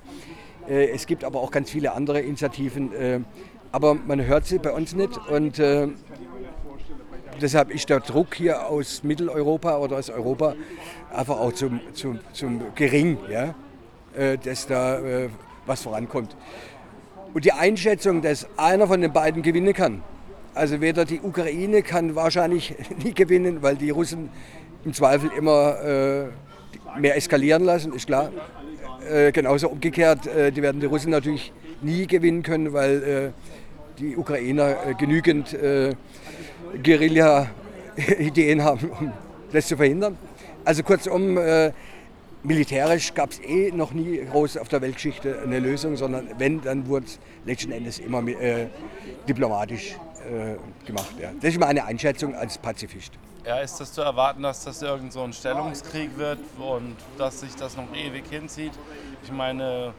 Äh, 0.69 0.89
es 0.89 1.07
gibt 1.07 1.24
aber 1.24 1.39
auch 1.39 1.51
ganz 1.51 1.69
viele 1.69 1.93
andere 1.93 2.21
Initiativen, 2.21 2.93
äh, 2.93 3.19
aber 3.71 3.95
man 3.95 4.25
hört 4.25 4.45
sie 4.45 4.59
bei 4.59 4.71
uns 4.71 4.93
nicht 4.93 5.17
und 5.29 5.59
äh, 5.59 5.88
deshalb 7.41 7.74
ist 7.74 7.89
der 7.89 8.00
Druck 8.01 8.36
hier 8.36 8.67
aus 8.67 9.03
Mitteleuropa 9.03 9.77
oder 9.77 9.97
aus 9.97 10.09
Europa 10.09 10.55
einfach 11.13 11.39
auch 11.39 11.53
zum, 11.53 11.79
zum, 11.93 12.19
zum 12.33 12.62
gering, 12.75 13.17
ja? 13.29 13.55
Dass 14.43 14.65
da 14.65 15.00
was 15.67 15.83
vorankommt. 15.83 16.36
Und 17.36 17.45
die 17.45 17.51
Einschätzung, 17.51 18.24
dass 18.24 18.47
einer 18.57 18.88
von 18.88 19.00
den 19.00 19.13
beiden 19.13 19.43
gewinnen 19.43 19.74
kann, 19.75 20.01
also 20.55 20.81
weder 20.81 21.05
die 21.05 21.21
Ukraine 21.21 21.83
kann 21.83 22.15
wahrscheinlich 22.15 22.74
nie 23.03 23.13
gewinnen, 23.13 23.62
weil 23.62 23.75
die 23.75 23.91
Russen 23.91 24.31
im 24.86 24.93
Zweifel 24.93 25.29
immer 25.38 26.31
mehr 26.97 27.15
eskalieren 27.15 27.63
lassen, 27.63 27.93
ist 27.93 28.07
klar. 28.07 28.31
Äh, 29.10 29.32
genauso 29.32 29.70
umgekehrt, 29.70 30.28
äh, 30.28 30.52
die 30.52 30.62
werden 30.62 30.82
die 30.82 30.88
Russen 30.88 31.12
natürlich 31.12 31.54
nie 31.82 32.08
gewinnen 32.08 32.44
können, 32.44 32.74
weil 32.74 33.04
äh, 33.04 33.32
die 34.00 34.18
Ukrainer 34.18 34.76
äh, 34.86 34.94
genügend 34.96 35.54
äh, 35.54 35.94
Guerilla-Ideen 36.84 38.64
haben, 38.64 38.92
um 39.00 39.14
das 39.52 39.68
zu 39.68 39.78
verhindern. 39.78 40.18
Also 40.66 40.84
kurzum, 40.84 41.40
militärisch 42.44 43.14
gab 43.14 43.32
es 43.32 43.40
eh 43.40 43.72
noch 43.72 43.94
nie 43.94 44.20
groß 44.30 44.58
auf 44.58 44.68
der 44.68 44.82
Weltgeschichte 44.82 45.40
eine 45.42 45.60
Lösung, 45.60 45.96
sondern 45.96 46.28
wenn, 46.38 46.60
dann 46.60 46.88
wurde 46.88 47.06
es 47.06 47.20
letzten 47.46 47.72
Endes 47.72 48.00
immer 48.00 48.22
diplomatisch 49.30 49.96
gemacht. 50.86 51.14
Ja. 51.22 51.32
Das 51.40 51.52
ist 51.54 51.60
meine 51.62 51.86
Einschätzung 51.86 52.36
als 52.36 52.58
Pazifist. 52.58 53.14
Ja, 53.48 53.60
ist 53.60 53.80
das 53.80 53.94
zu 53.94 54.01
erwarten, 54.01 54.44
dass 54.44 54.66
das 54.66 54.82
irgend 54.82 55.13
so 55.13 55.22
ein 55.22 55.32
Stellungskrieg 55.32 56.18
wird 56.18 56.39
und 56.60 56.98
dass 57.18 57.39
sich 57.39 57.56
das 57.56 57.77
noch 57.77 57.88
ewig 57.96 58.25
hinzieht? 58.30 58.74
Ich 59.24 59.32
meine, 59.32 59.94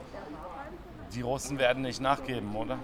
die 1.14 1.22
Russen 1.22 1.58
werden 1.58 1.82
nicht 1.82 1.98
nachgeben, 1.98 2.54
oder? 2.54 2.78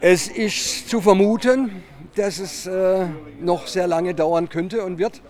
Es 0.00 0.28
ist 0.28 0.88
zu 0.88 1.00
vermuten, 1.00 1.82
dass 2.14 2.38
es 2.38 2.66
äh, 2.68 3.06
noch 3.40 3.66
sehr 3.66 3.88
lange 3.88 4.14
dauern 4.14 4.48
könnte 4.48 4.84
und 4.84 4.98
wird. 4.98 5.20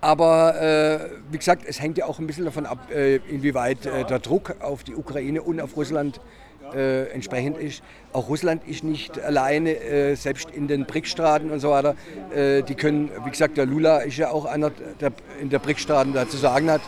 Aber 0.00 0.58
äh, 0.58 1.10
wie 1.30 1.36
gesagt, 1.36 1.64
es 1.66 1.78
hängt 1.78 1.98
ja 1.98 2.06
auch 2.06 2.20
ein 2.20 2.26
bisschen 2.26 2.46
davon 2.46 2.64
ab, 2.64 2.90
äh, 2.90 3.16
inwieweit 3.16 3.84
äh, 3.84 4.06
der 4.06 4.18
Druck 4.18 4.56
auf 4.62 4.82
die 4.82 4.96
Ukraine 4.96 5.42
und 5.42 5.60
auf 5.60 5.76
Russland 5.76 6.16
äh, 6.16 6.49
entsprechend 6.74 7.58
ist. 7.58 7.82
Auch 8.12 8.28
Russland 8.28 8.66
ist 8.66 8.82
nicht 8.82 9.20
alleine, 9.20 9.70
äh, 9.70 10.16
selbst 10.16 10.50
in 10.50 10.66
den 10.66 10.84
BRIC-Staaten 10.84 11.50
und 11.50 11.60
so 11.60 11.70
weiter. 11.70 11.94
Äh, 12.34 12.62
die 12.62 12.74
können, 12.74 13.08
wie 13.24 13.30
gesagt, 13.30 13.56
der 13.56 13.66
Lula 13.66 13.98
ist 13.98 14.16
ja 14.16 14.32
auch 14.32 14.46
einer, 14.46 14.72
der 15.00 15.12
in 15.40 15.48
der 15.48 15.60
BRIC-Staaten 15.60 16.12
da 16.12 16.28
zu 16.28 16.36
sagen 16.36 16.68
hat. 16.72 16.80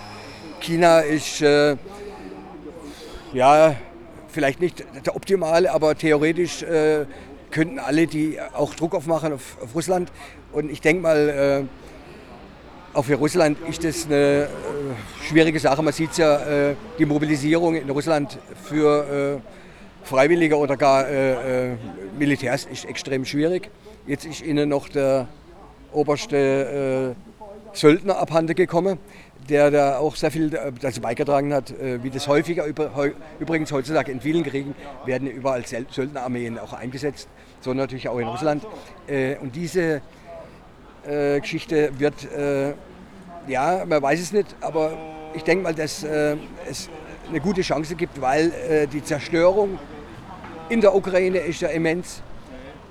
China 0.60 0.98
ist, 0.98 1.40
äh, 1.40 1.76
ja, 3.32 3.76
vielleicht 4.26 4.60
nicht 4.60 4.84
der 5.06 5.14
optimale, 5.14 5.70
aber 5.70 5.94
theoretisch 5.96 6.64
äh, 6.64 7.06
könnten 7.52 7.78
alle 7.78 8.08
die 8.08 8.38
auch 8.54 8.74
Druck 8.74 8.96
aufmachen 8.96 9.34
auf, 9.34 9.58
auf 9.62 9.72
Russland. 9.76 10.10
Und 10.52 10.72
ich 10.72 10.80
denke 10.80 11.02
mal, 11.02 11.28
äh, 11.28 12.96
auch 12.96 13.04
für 13.04 13.14
Russland 13.14 13.58
ist 13.68 13.84
das 13.84 14.06
eine 14.06 14.48
schwierige 15.22 15.60
Sache. 15.60 15.82
Man 15.82 15.92
sieht 15.94 16.18
ja, 16.18 16.74
die 16.98 17.06
Mobilisierung 17.06 17.74
in 17.74 17.88
Russland 17.88 18.38
für 18.64 19.40
Freiwillige 20.04 20.56
oder 20.56 20.76
gar 20.76 21.08
äh, 21.08 21.72
äh, 21.72 21.76
Militärs 22.18 22.64
ist 22.64 22.84
extrem 22.84 23.24
schwierig. 23.24 23.70
Jetzt 24.06 24.24
ist 24.24 24.42
ihnen 24.42 24.68
noch 24.68 24.88
der 24.88 25.28
oberste 25.92 27.14
äh, 27.74 27.76
Söldner 27.76 28.18
abhanden 28.18 28.54
gekommen, 28.54 28.98
der 29.48 29.70
da 29.70 29.98
auch 29.98 30.16
sehr 30.16 30.30
viel 30.30 30.50
dazu 30.80 31.00
beigetragen 31.00 31.52
hat, 31.54 31.70
äh, 31.70 32.02
wie 32.02 32.10
das 32.10 32.28
häufiger 32.28 32.64
übrigens 33.38 33.72
heutzutage 33.72 34.12
in 34.12 34.20
vielen 34.20 34.42
Kriegen 34.44 34.74
werden 35.04 35.28
überall 35.28 35.64
Söldnerarmeen 35.66 36.58
auch 36.58 36.72
eingesetzt, 36.72 37.28
so 37.60 37.72
natürlich 37.72 38.08
auch 38.08 38.18
in 38.18 38.28
Russland. 38.28 38.64
Äh, 39.06 39.36
und 39.36 39.54
diese 39.56 40.02
äh, 41.06 41.40
Geschichte 41.40 41.90
wird, 41.98 42.14
ja, 43.48 43.84
man 43.86 44.00
weiß 44.00 44.20
es 44.20 44.32
nicht, 44.32 44.54
aber 44.60 44.96
ich 45.34 45.42
denke 45.42 45.64
mal, 45.64 45.74
dass 45.74 46.04
es 46.04 46.88
eine 47.28 47.40
gute 47.40 47.62
Chance 47.62 47.96
gibt, 47.96 48.20
weil 48.20 48.86
die 48.92 49.02
Zerstörung 49.02 49.80
in 50.72 50.80
der 50.80 50.94
Ukraine 50.94 51.38
ist 51.38 51.60
ja 51.60 51.68
immens. 51.68 52.22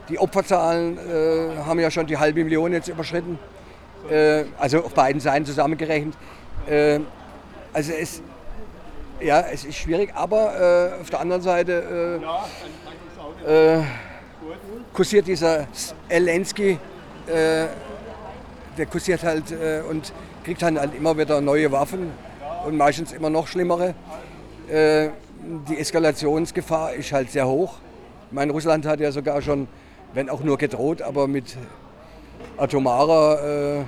Die 0.08 0.20
Opferzahlen 0.20 0.98
äh, 0.98 1.58
haben 1.66 1.80
ja 1.80 1.90
schon 1.90 2.06
die 2.06 2.18
halbe 2.18 2.44
Million 2.44 2.74
jetzt 2.74 2.88
überschritten, 2.88 3.40
äh, 4.10 4.44
also 4.60 4.84
auf 4.84 4.94
beiden 4.94 5.20
Seiten 5.20 5.46
zusammengerechnet. 5.46 6.14
Äh, 6.70 7.00
also 7.74 7.92
es, 7.94 8.22
ja, 9.20 9.42
es 9.52 9.66
ist 9.66 9.78
schwierig, 9.78 10.14
aber 10.14 10.92
äh, 10.98 11.02
auf 11.02 11.10
der 11.10 11.22
anderen 11.22 11.42
Seite 11.42 12.22
äh, 13.48 13.78
äh, 13.80 13.84
kursiert 14.94 15.26
dieser 15.26 15.68
Zelensky, 16.08 16.78
der 17.28 18.86
kursiert 18.90 19.24
halt 19.24 19.54
und 19.90 20.12
kriegt 20.44 20.62
dann 20.62 20.78
halt 20.78 20.96
immer 20.96 21.18
wieder 21.18 21.40
neue 21.40 21.72
Waffen 21.72 22.12
und 22.66 22.76
meistens 22.76 23.14
immer 23.14 23.30
noch 23.30 23.48
schlimmere 23.48 23.94
die 25.70 25.78
Eskalationsgefahr 25.78 26.94
ist 26.94 27.12
halt 27.12 27.32
sehr 27.32 27.48
hoch. 27.48 27.76
Ich 28.28 28.34
meine, 28.34 28.52
Russland 28.52 28.86
hat 28.86 29.00
ja 29.00 29.12
sogar 29.12 29.42
schon, 29.42 29.68
wenn 30.14 30.30
auch 30.30 30.42
nur 30.42 30.58
gedroht, 30.58 31.02
aber 31.02 31.28
mit 31.28 31.58
atomarer 32.58 33.40
äh, 33.44 33.80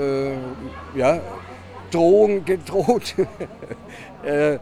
äh, 0.00 0.32
ja, 0.96 1.20
Drohung 1.90 2.44
gedroht. 2.44 3.14
äh, 4.24 4.58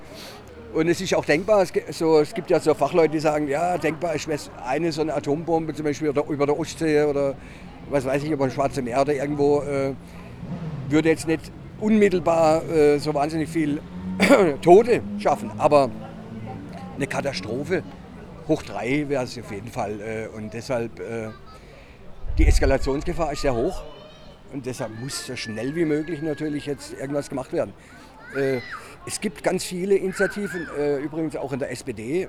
und 0.74 0.88
es 0.88 1.00
ist 1.00 1.14
auch 1.14 1.24
denkbar, 1.24 1.62
es 1.62 1.72
gibt, 1.72 2.50
ja 2.50 2.58
so 2.58 2.74
Fachleute, 2.74 3.10
die 3.10 3.20
sagen, 3.20 3.46
ja, 3.46 3.76
denkbar 3.76 4.14
ist 4.14 4.28
eine 4.66 4.90
so 4.90 5.02
eine 5.02 5.14
Atombombe 5.14 5.74
zum 5.74 5.84
Beispiel 5.84 6.08
über 6.08 6.46
der 6.46 6.58
Ostsee 6.58 7.02
oder 7.02 7.34
was 7.90 8.04
weiß 8.06 8.22
ich, 8.22 8.30
über 8.30 8.46
das 8.46 8.54
Schwarze 8.54 8.80
Meer 8.80 9.02
oder 9.02 9.14
irgendwo, 9.14 9.60
äh, 9.60 9.92
würde 10.88 11.10
jetzt 11.10 11.26
nicht 11.26 11.52
unmittelbar 11.80 12.62
äh, 12.70 12.98
so 12.98 13.12
wahnsinnig 13.12 13.48
viel 13.48 13.80
Tote 14.62 15.02
schaffen. 15.18 15.50
Aber 15.58 15.90
eine 16.96 17.06
Katastrophe. 17.06 17.82
Hoch 18.48 18.62
drei 18.62 19.08
wäre 19.08 19.24
es 19.24 19.38
auf 19.38 19.50
jeden 19.50 19.68
Fall. 19.68 20.00
Äh, 20.00 20.36
und 20.36 20.52
deshalb, 20.52 20.98
äh, 21.00 21.30
die 22.38 22.46
Eskalationsgefahr 22.46 23.32
ist 23.32 23.42
sehr 23.42 23.54
hoch. 23.54 23.82
Und 24.52 24.66
deshalb 24.66 24.98
muss 25.00 25.26
so 25.26 25.36
schnell 25.36 25.74
wie 25.74 25.84
möglich 25.84 26.20
natürlich 26.20 26.66
jetzt 26.66 26.92
irgendwas 26.92 27.28
gemacht 27.28 27.52
werden. 27.52 27.72
Äh, 28.36 28.60
es 29.06 29.20
gibt 29.20 29.42
ganz 29.42 29.64
viele 29.64 29.96
Initiativen, 29.96 30.68
übrigens 31.02 31.34
auch 31.34 31.52
in 31.52 31.58
der 31.58 31.72
SPD 31.72 32.28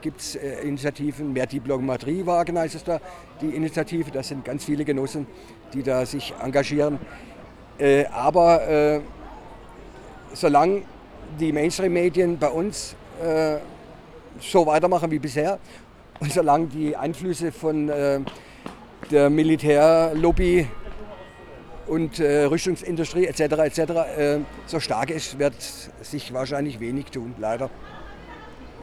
gibt 0.00 0.20
es 0.20 0.36
Initiativen. 0.36 1.32
Mehr 1.32 1.48
Diplomatie 1.48 2.24
wagen 2.24 2.56
heißt 2.56 2.76
es 2.76 2.84
da, 2.84 3.00
die 3.40 3.48
Initiative. 3.48 4.12
Das 4.12 4.28
sind 4.28 4.44
ganz 4.44 4.64
viele 4.64 4.84
Genossen, 4.84 5.26
die 5.74 5.82
da 5.82 6.06
sich 6.06 6.32
engagieren. 6.40 7.00
aber 8.12 9.00
solange 10.32 10.82
die 11.40 11.50
Mainstream-Medien 11.50 12.38
bei 12.38 12.50
uns 12.50 12.94
so 14.40 14.66
weitermachen 14.66 15.10
wie 15.10 15.18
bisher. 15.18 15.58
Und 16.20 16.32
solange 16.32 16.66
die 16.66 16.96
Einflüsse 16.96 17.52
von 17.52 17.88
äh, 17.88 18.20
der 19.10 19.30
Militärlobby 19.30 20.66
und 21.86 22.18
äh, 22.18 22.44
Rüstungsindustrie 22.44 23.26
etc. 23.26 23.40
etc. 23.40 23.78
Äh, 23.78 24.38
so 24.66 24.80
stark 24.80 25.10
ist, 25.10 25.38
wird 25.38 25.54
sich 26.02 26.32
wahrscheinlich 26.32 26.80
wenig 26.80 27.06
tun, 27.06 27.34
leider. 27.38 27.70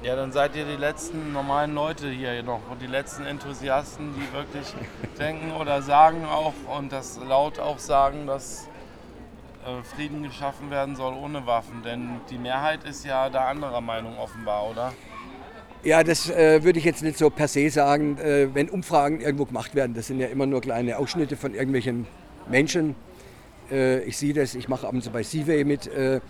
Ja, 0.03 0.17
dann 0.17 0.33
seid 0.33 0.55
ihr 0.55 0.65
die 0.65 0.75
letzten 0.75 1.31
normalen 1.31 1.73
Leute 1.73 2.09
hier 2.09 2.43
noch 2.43 2.59
und 2.69 2.81
die 2.81 2.87
letzten 2.87 3.25
Enthusiasten, 3.25 4.13
die 4.15 4.35
wirklich 4.35 4.73
denken 5.19 5.53
oder 5.53 5.81
sagen 5.81 6.25
auch 6.25 6.53
und 6.77 6.91
das 6.91 7.19
laut 7.25 7.59
auch 7.59 7.79
sagen, 7.79 8.27
dass 8.27 8.67
äh, 9.65 9.81
Frieden 9.95 10.23
geschaffen 10.23 10.69
werden 10.69 10.97
soll 10.97 11.13
ohne 11.13 11.45
Waffen. 11.45 11.83
Denn 11.83 12.19
die 12.29 12.37
Mehrheit 12.37 12.83
ist 12.83 13.05
ja 13.05 13.29
da 13.29 13.47
anderer 13.47 13.79
Meinung 13.79 14.17
offenbar, 14.17 14.69
oder? 14.69 14.93
Ja, 15.85 16.01
das 16.01 16.29
äh, 16.29 16.63
würde 16.63 16.79
ich 16.79 16.85
jetzt 16.85 17.03
nicht 17.03 17.17
so 17.17 17.29
per 17.29 17.49
se 17.49 17.69
sagen. 17.69 18.17
Äh, 18.17 18.55
wenn 18.55 18.69
Umfragen 18.69 19.19
irgendwo 19.19 19.43
gemacht 19.43 19.75
werden, 19.75 19.93
das 19.93 20.07
sind 20.07 20.21
ja 20.21 20.27
immer 20.27 20.45
nur 20.45 20.61
kleine 20.61 20.97
Ausschnitte 20.97 21.35
von 21.35 21.53
irgendwelchen 21.53 22.07
Menschen. 22.49 22.95
Äh, 23.69 24.01
ich 24.03 24.15
sehe 24.15 24.33
das, 24.33 24.55
ich 24.55 24.69
mache 24.69 24.87
ab 24.87 24.93
und 24.93 25.03
zu 25.03 25.11
bei 25.11 25.23
Seaway 25.23 25.65
mit. 25.65 25.87
Äh, 25.87 26.21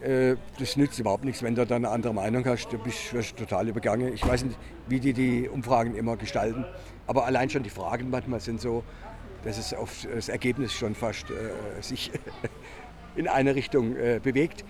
äh, 0.00 0.36
das 0.58 0.76
nützt 0.76 0.98
überhaupt 0.98 1.24
nichts, 1.24 1.44
wenn 1.44 1.54
du 1.54 1.64
da 1.64 1.76
eine 1.76 1.90
andere 1.90 2.12
Meinung 2.12 2.44
hast. 2.44 2.72
Du 2.72 2.78
bist, 2.78 3.14
wirst 3.14 3.36
total 3.36 3.68
übergangen. 3.68 4.12
Ich 4.14 4.26
weiß 4.26 4.44
nicht, 4.44 4.58
wie 4.88 4.98
die 4.98 5.12
die 5.12 5.48
Umfragen 5.48 5.94
immer 5.94 6.16
gestalten. 6.16 6.64
Aber 7.06 7.24
allein 7.24 7.50
schon 7.50 7.62
die 7.62 7.70
Fragen 7.70 8.10
manchmal 8.10 8.40
sind 8.40 8.60
so, 8.60 8.82
dass 9.44 9.58
es 9.58 9.74
auf 9.74 10.08
das 10.12 10.28
Ergebnis 10.28 10.72
schon 10.72 10.96
fast 10.96 11.30
äh, 11.30 11.82
sich 11.82 12.10
in 13.14 13.28
eine 13.28 13.54
Richtung 13.54 13.94
bewegt. 14.22 14.64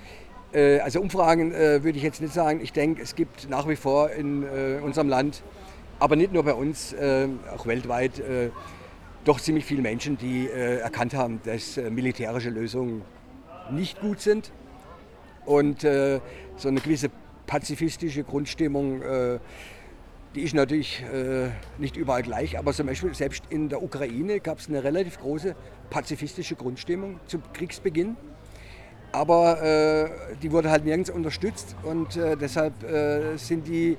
Äh, 0.52 0.80
also 0.80 1.00
Umfragen 1.00 1.52
äh, 1.52 1.82
würde 1.84 1.98
ich 1.98 2.02
jetzt 2.02 2.20
nicht 2.20 2.32
sagen. 2.32 2.60
Ich 2.62 2.72
denke, 2.72 3.02
es 3.02 3.14
gibt 3.14 3.50
nach 3.50 3.68
wie 3.68 3.76
vor 3.76 4.10
in 4.10 4.42
äh, 4.42 4.80
unserem 4.82 5.08
Land, 5.08 5.42
aber 6.00 6.16
nicht 6.16 6.32
nur 6.32 6.44
bei 6.44 6.54
uns, 6.54 6.94
auch 7.52 7.66
weltweit, 7.66 8.22
doch 9.24 9.40
ziemlich 9.40 9.64
viele 9.64 9.82
Menschen, 9.82 10.16
die 10.16 10.48
erkannt 10.48 11.12
haben, 11.12 11.40
dass 11.44 11.76
militärische 11.76 12.50
Lösungen 12.50 13.02
nicht 13.72 14.00
gut 14.00 14.20
sind 14.20 14.52
und 15.44 15.80
so 15.80 16.68
eine 16.68 16.80
gewisse 16.80 17.10
pazifistische 17.48 18.22
Grundstimmung, 18.22 19.02
die 20.36 20.40
ist 20.40 20.54
natürlich 20.54 21.02
nicht 21.78 21.96
überall 21.96 22.22
gleich, 22.22 22.56
aber 22.56 22.72
zum 22.72 22.86
Beispiel 22.86 23.12
selbst 23.12 23.42
in 23.50 23.68
der 23.68 23.82
Ukraine 23.82 24.38
gab 24.38 24.60
es 24.60 24.68
eine 24.68 24.84
relativ 24.84 25.18
große 25.18 25.56
pazifistische 25.90 26.54
Grundstimmung 26.54 27.18
zum 27.26 27.42
Kriegsbeginn. 27.52 28.16
Aber 29.12 29.62
äh, 29.62 30.10
die 30.42 30.52
wurde 30.52 30.70
halt 30.70 30.84
nirgends 30.84 31.10
unterstützt 31.10 31.74
und 31.82 32.16
äh, 32.16 32.36
deshalb 32.36 32.82
äh, 32.84 33.36
sind 33.36 33.66
die, 33.66 33.96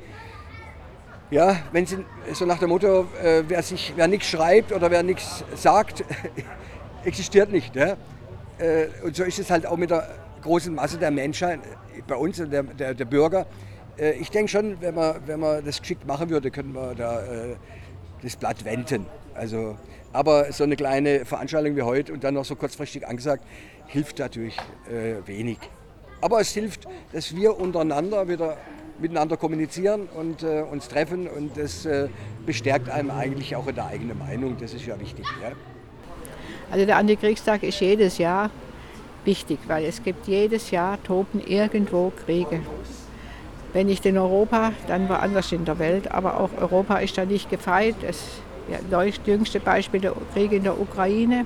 ja, 1.31 1.57
wenn 1.71 1.85
sie 1.85 2.05
so 2.33 2.45
nach 2.45 2.59
dem 2.59 2.69
Motto, 2.69 3.07
äh, 3.23 3.43
wer, 3.47 3.63
wer 3.95 4.07
nichts 4.07 4.27
schreibt 4.27 4.71
oder 4.71 4.91
wer 4.91 5.01
nichts 5.01 5.43
sagt, 5.55 6.03
existiert 7.03 7.51
nicht. 7.51 7.75
Äh, 7.75 7.97
und 9.03 9.15
so 9.15 9.23
ist 9.23 9.39
es 9.39 9.49
halt 9.49 9.65
auch 9.65 9.77
mit 9.77 9.89
der 9.89 10.07
großen 10.41 10.73
Masse 10.73 10.97
der 10.97 11.11
Menschheit, 11.11 11.59
bei 12.07 12.15
uns, 12.15 12.37
der, 12.37 12.63
der, 12.63 12.93
der 12.93 13.05
Bürger. 13.05 13.45
Äh, 13.97 14.13
ich 14.13 14.29
denke 14.29 14.49
schon, 14.49 14.79
wenn 14.81 14.95
man, 14.95 15.15
wenn 15.25 15.39
man 15.39 15.63
das 15.63 15.81
geschickt 15.81 16.05
machen 16.05 16.29
würde, 16.29 16.51
könnten 16.51 16.73
wir 16.73 16.95
da 16.95 17.21
äh, 17.21 17.55
das 18.21 18.35
Blatt 18.35 18.63
wenden. 18.65 19.05
Also, 19.39 19.77
aber 20.11 20.51
so 20.51 20.65
eine 20.65 20.75
kleine 20.75 21.25
Veranstaltung 21.25 21.75
wie 21.75 21.81
heute 21.81 22.11
und 22.11 22.23
dann 22.23 22.33
noch 22.33 22.45
so 22.45 22.55
kurzfristig 22.55 23.07
angesagt, 23.07 23.43
hilft 23.87 24.19
natürlich 24.19 24.57
äh, 24.89 25.25
wenig. 25.25 25.57
Aber 26.21 26.41
es 26.41 26.51
hilft, 26.51 26.87
dass 27.13 27.33
wir 27.33 27.57
untereinander 27.57 28.27
wieder 28.27 28.57
miteinander 28.99 29.37
kommunizieren 29.37 30.09
und 30.13 30.43
äh, 30.43 30.61
uns 30.69 30.89
treffen 30.89 31.27
und 31.27 31.55
das 31.55 31.85
äh, 31.85 32.09
bestärkt 32.45 32.89
einem 32.89 33.11
eigentlich 33.11 33.55
auch 33.55 33.65
in 33.67 33.75
der 33.75 33.87
eigenen 33.87 34.19
Meinung. 34.19 34.57
Das 34.59 34.73
ist 34.73 34.85
ja 34.85 34.99
wichtig. 34.99 35.25
Ja? 35.41 35.53
Also 36.69 36.85
der 36.85 36.97
Antikriegstag 36.97 37.63
ist 37.63 37.79
jedes 37.79 38.17
Jahr 38.17 38.49
wichtig, 39.23 39.59
weil 39.67 39.85
es 39.85 40.03
gibt 40.03 40.27
jedes 40.27 40.71
Jahr 40.71 41.01
toben 41.03 41.39
irgendwo 41.39 42.11
Kriege. 42.25 42.59
Wenn 43.71 43.87
nicht 43.87 44.05
in 44.05 44.17
Europa, 44.17 44.73
dann 44.87 45.07
woanders 45.07 45.51
in 45.53 45.63
der 45.63 45.79
Welt. 45.79 46.11
Aber 46.11 46.39
auch 46.39 46.49
Europa 46.59 46.97
ist 46.97 47.17
da 47.17 47.23
nicht 47.23 47.49
gefeit. 47.49 47.95
Das 48.01 48.41
ja, 48.71 49.03
jüngste 49.25 49.59
Beispiel 49.59 50.01
der 50.01 50.13
Krieg 50.33 50.51
in 50.51 50.63
der 50.63 50.79
Ukraine. 50.79 51.45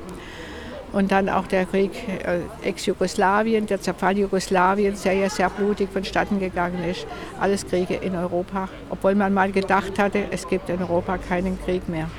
Und 0.91 1.11
dann 1.11 1.27
auch 1.27 1.47
der 1.47 1.65
Krieg 1.65 1.91
äh, 2.07 2.41
ex-Jugoslawien, 2.67 3.65
der 3.65 3.81
Zerfall 3.81 4.15
Jugoslawiens, 4.15 5.01
der 5.01 5.13
ja 5.13 5.29
sehr 5.29 5.49
blutig 5.49 5.89
vonstatten 5.91 6.39
gegangen 6.39 6.83
ist. 6.83 7.07
Alles 7.39 7.65
Kriege 7.65 7.95
in 7.95 8.15
Europa, 8.15 8.69
obwohl 8.91 9.15
man 9.15 9.33
mal 9.33 9.51
gedacht 9.51 9.97
hatte, 9.97 10.25
es 10.29 10.47
gibt 10.47 10.69
in 10.69 10.79
Europa 10.79 11.17
keinen 11.17 11.59
Krieg 11.63 11.89
mehr. 11.89 12.11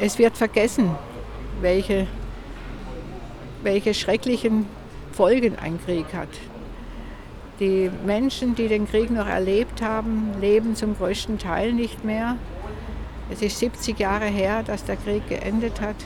Es 0.00 0.16
wird 0.16 0.36
vergessen, 0.36 0.90
welche, 1.60 2.06
welche 3.64 3.92
schrecklichen 3.92 4.66
Folgen 5.10 5.56
ein 5.58 5.80
Krieg 5.84 6.06
hat. 6.14 6.28
Die 7.58 7.90
Menschen, 8.06 8.54
die 8.54 8.68
den 8.68 8.88
Krieg 8.88 9.10
noch 9.10 9.26
erlebt 9.26 9.82
haben, 9.82 10.30
leben 10.40 10.76
zum 10.76 10.96
größten 10.96 11.38
Teil 11.38 11.72
nicht 11.72 12.04
mehr. 12.04 12.36
Es 13.30 13.42
ist 13.42 13.58
70 13.58 13.98
Jahre 13.98 14.26
her, 14.26 14.62
dass 14.62 14.84
der 14.84 14.96
Krieg 14.96 15.28
geendet 15.28 15.80
hat. 15.80 15.96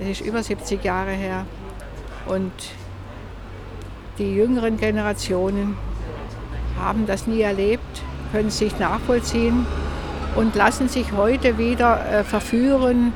Es 0.00 0.08
ist 0.08 0.20
über 0.20 0.42
70 0.42 0.82
Jahre 0.84 1.10
her. 1.10 1.44
Und 2.26 2.52
die 4.18 4.34
jüngeren 4.34 4.76
Generationen 4.76 5.76
haben 6.78 7.06
das 7.06 7.26
nie 7.26 7.40
erlebt, 7.40 8.02
können 8.32 8.48
es 8.48 8.58
sich 8.58 8.78
nachvollziehen 8.78 9.66
und 10.36 10.54
lassen 10.54 10.88
sich 10.88 11.12
heute 11.12 11.58
wieder 11.58 12.06
äh, 12.10 12.24
verführen 12.24 13.12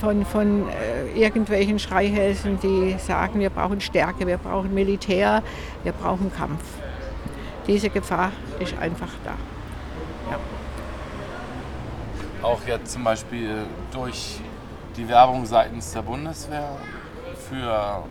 von, 0.00 0.24
von 0.24 0.68
äh, 0.68 1.18
irgendwelchen 1.18 1.78
Schreihälsen, 1.78 2.58
die 2.60 2.96
sagen, 2.98 3.38
wir 3.38 3.50
brauchen 3.50 3.80
Stärke, 3.80 4.26
wir 4.26 4.38
brauchen 4.38 4.74
Militär, 4.74 5.42
wir 5.84 5.92
brauchen 5.92 6.32
Kampf. 6.34 6.64
Diese 7.68 7.88
Gefahr 7.88 8.32
ist 8.58 8.76
einfach 8.78 9.10
da. 9.24 9.51
Auch 12.42 12.58
jetzt 12.66 12.92
zum 12.92 13.04
Beispiel 13.04 13.50
durch 13.92 14.40
die 14.96 15.08
Werbung 15.08 15.46
seitens 15.46 15.92
der 15.92 16.02
Bundeswehr 16.02 16.76
für 17.48 18.02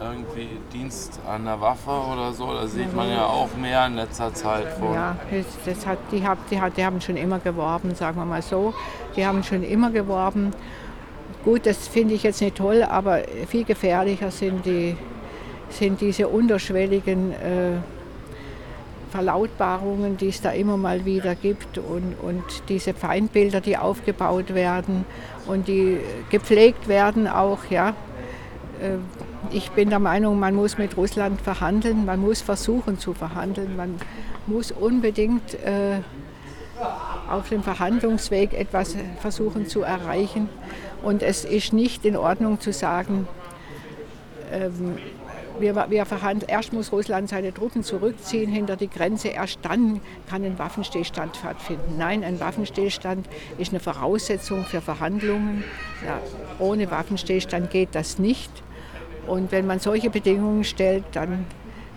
irgendwie 0.00 0.48
Dienst 0.72 1.20
an 1.26 1.44
der 1.44 1.60
Waffe 1.60 1.90
oder 1.90 2.32
so. 2.32 2.52
Da 2.52 2.66
sieht 2.66 2.94
man 2.94 3.08
ja 3.08 3.24
auch 3.26 3.48
mehr 3.56 3.86
in 3.86 3.94
letzter 3.94 4.34
Zeit 4.34 4.66
von. 4.78 4.92
Ja, 4.92 5.16
das 5.64 5.86
hat, 5.86 5.98
die, 6.10 6.22
die, 6.50 6.60
die 6.76 6.84
haben 6.84 7.00
schon 7.00 7.16
immer 7.16 7.38
geworben, 7.38 7.94
sagen 7.94 8.16
wir 8.18 8.24
mal 8.24 8.42
so. 8.42 8.74
Die 9.16 9.24
haben 9.24 9.42
schon 9.44 9.62
immer 9.62 9.90
geworben. 9.90 10.52
Gut, 11.44 11.66
das 11.66 11.88
finde 11.88 12.14
ich 12.14 12.22
jetzt 12.22 12.40
nicht 12.40 12.56
toll, 12.56 12.82
aber 12.82 13.20
viel 13.48 13.64
gefährlicher 13.64 14.30
sind, 14.30 14.66
die, 14.66 14.96
sind 15.68 16.00
diese 16.00 16.26
unterschwelligen 16.26 17.32
äh, 17.32 17.76
Verlautbarungen, 19.14 20.16
die 20.16 20.30
es 20.30 20.40
da 20.40 20.50
immer 20.50 20.76
mal 20.76 21.04
wieder 21.04 21.36
gibt 21.36 21.78
und, 21.78 22.16
und 22.20 22.42
diese 22.68 22.94
Feindbilder, 22.94 23.60
die 23.60 23.78
aufgebaut 23.78 24.54
werden 24.56 25.04
und 25.46 25.68
die 25.68 26.00
gepflegt 26.30 26.88
werden 26.88 27.28
auch, 27.28 27.60
ja. 27.70 27.90
Äh, 28.80 28.96
ich 29.52 29.70
bin 29.70 29.88
der 29.88 30.00
Meinung, 30.00 30.40
man 30.40 30.56
muss 30.56 30.78
mit 30.78 30.96
Russland 30.96 31.40
verhandeln, 31.40 32.04
man 32.04 32.18
muss 32.18 32.40
versuchen 32.40 32.98
zu 32.98 33.14
verhandeln, 33.14 33.76
man 33.76 33.94
muss 34.48 34.72
unbedingt 34.72 35.54
äh, 35.62 36.00
auf 37.30 37.50
dem 37.50 37.62
Verhandlungsweg 37.62 38.52
etwas 38.52 38.96
versuchen 39.20 39.68
zu 39.68 39.82
erreichen. 39.82 40.48
Und 41.04 41.22
es 41.22 41.44
ist 41.44 41.72
nicht 41.72 42.04
in 42.04 42.16
Ordnung 42.16 42.58
zu 42.58 42.72
sagen, 42.72 43.28
ähm, 44.50 44.96
wir, 45.58 45.90
wir 45.90 46.06
verhandeln, 46.06 46.50
erst 46.50 46.72
muss 46.72 46.92
Russland 46.92 47.28
seine 47.28 47.52
Truppen 47.52 47.82
zurückziehen 47.82 48.50
hinter 48.50 48.76
die 48.76 48.88
Grenze, 48.88 49.28
erst 49.28 49.58
dann 49.62 50.00
kann 50.28 50.44
ein 50.44 50.58
Waffenstillstand 50.58 51.36
stattfinden. 51.36 51.96
Nein, 51.98 52.24
ein 52.24 52.40
Waffenstillstand 52.40 53.28
ist 53.58 53.72
eine 53.72 53.80
Voraussetzung 53.80 54.64
für 54.64 54.80
Verhandlungen. 54.80 55.64
Ja, 56.04 56.20
ohne 56.58 56.90
Waffenstillstand 56.90 57.70
geht 57.70 57.94
das 57.94 58.18
nicht. 58.18 58.50
Und 59.26 59.52
wenn 59.52 59.66
man 59.66 59.78
solche 59.78 60.10
Bedingungen 60.10 60.64
stellt, 60.64 61.04
dann 61.12 61.46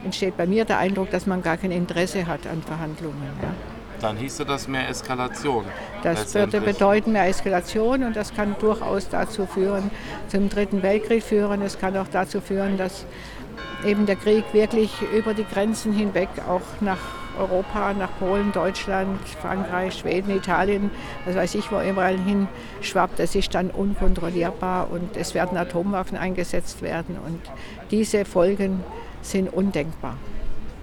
entsteht 0.03 0.37
bei 0.37 0.45
mir 0.45 0.65
der 0.65 0.77
Eindruck, 0.77 1.09
dass 1.11 1.25
man 1.25 1.41
gar 1.41 1.57
kein 1.57 1.71
Interesse 1.71 2.27
hat 2.27 2.47
an 2.47 2.61
Verhandlungen. 2.61 3.21
Ja. 3.41 3.49
Dann 3.99 4.15
hieße 4.17 4.45
das 4.45 4.67
mehr 4.67 4.87
Eskalation. 4.89 5.65
Das 6.03 6.33
würde 6.35 6.61
bedeuten 6.61 7.13
mehr 7.13 7.27
Eskalation 7.27 8.03
und 8.03 8.15
das 8.15 8.33
kann 8.35 8.55
durchaus 8.59 9.09
dazu 9.09 9.47
führen, 9.47 9.89
zum 10.27 10.49
Dritten 10.49 10.83
Weltkrieg 10.83 11.23
führen. 11.23 11.63
Es 11.63 11.79
kann 11.79 11.97
auch 11.97 12.07
dazu 12.11 12.39
führen, 12.39 12.77
dass 12.77 13.05
eben 13.85 14.05
der 14.05 14.15
Krieg 14.15 14.43
wirklich 14.53 14.91
über 15.15 15.33
die 15.33 15.45
Grenzen 15.45 15.93
hinweg 15.93 16.29
auch 16.47 16.81
nach 16.81 16.99
Europa, 17.37 17.93
nach 17.93 18.09
Polen, 18.19 18.51
Deutschland, 18.51 19.19
Frankreich, 19.41 19.99
Schweden, 19.99 20.35
Italien, 20.35 20.89
was 21.25 21.35
weiß 21.35 21.55
ich, 21.55 21.71
wo 21.71 21.79
überall 21.79 22.17
hin 22.17 22.47
schwappt. 22.81 23.19
Das 23.19 23.35
ist 23.35 23.53
dann 23.53 23.69
unkontrollierbar 23.69 24.89
und 24.91 25.15
es 25.15 25.33
werden 25.33 25.57
Atomwaffen 25.57 26.17
eingesetzt 26.17 26.81
werden 26.81 27.17
und 27.25 27.41
diese 27.91 28.25
Folgen 28.25 28.83
sind 29.21 29.53
undenkbar. 29.53 30.17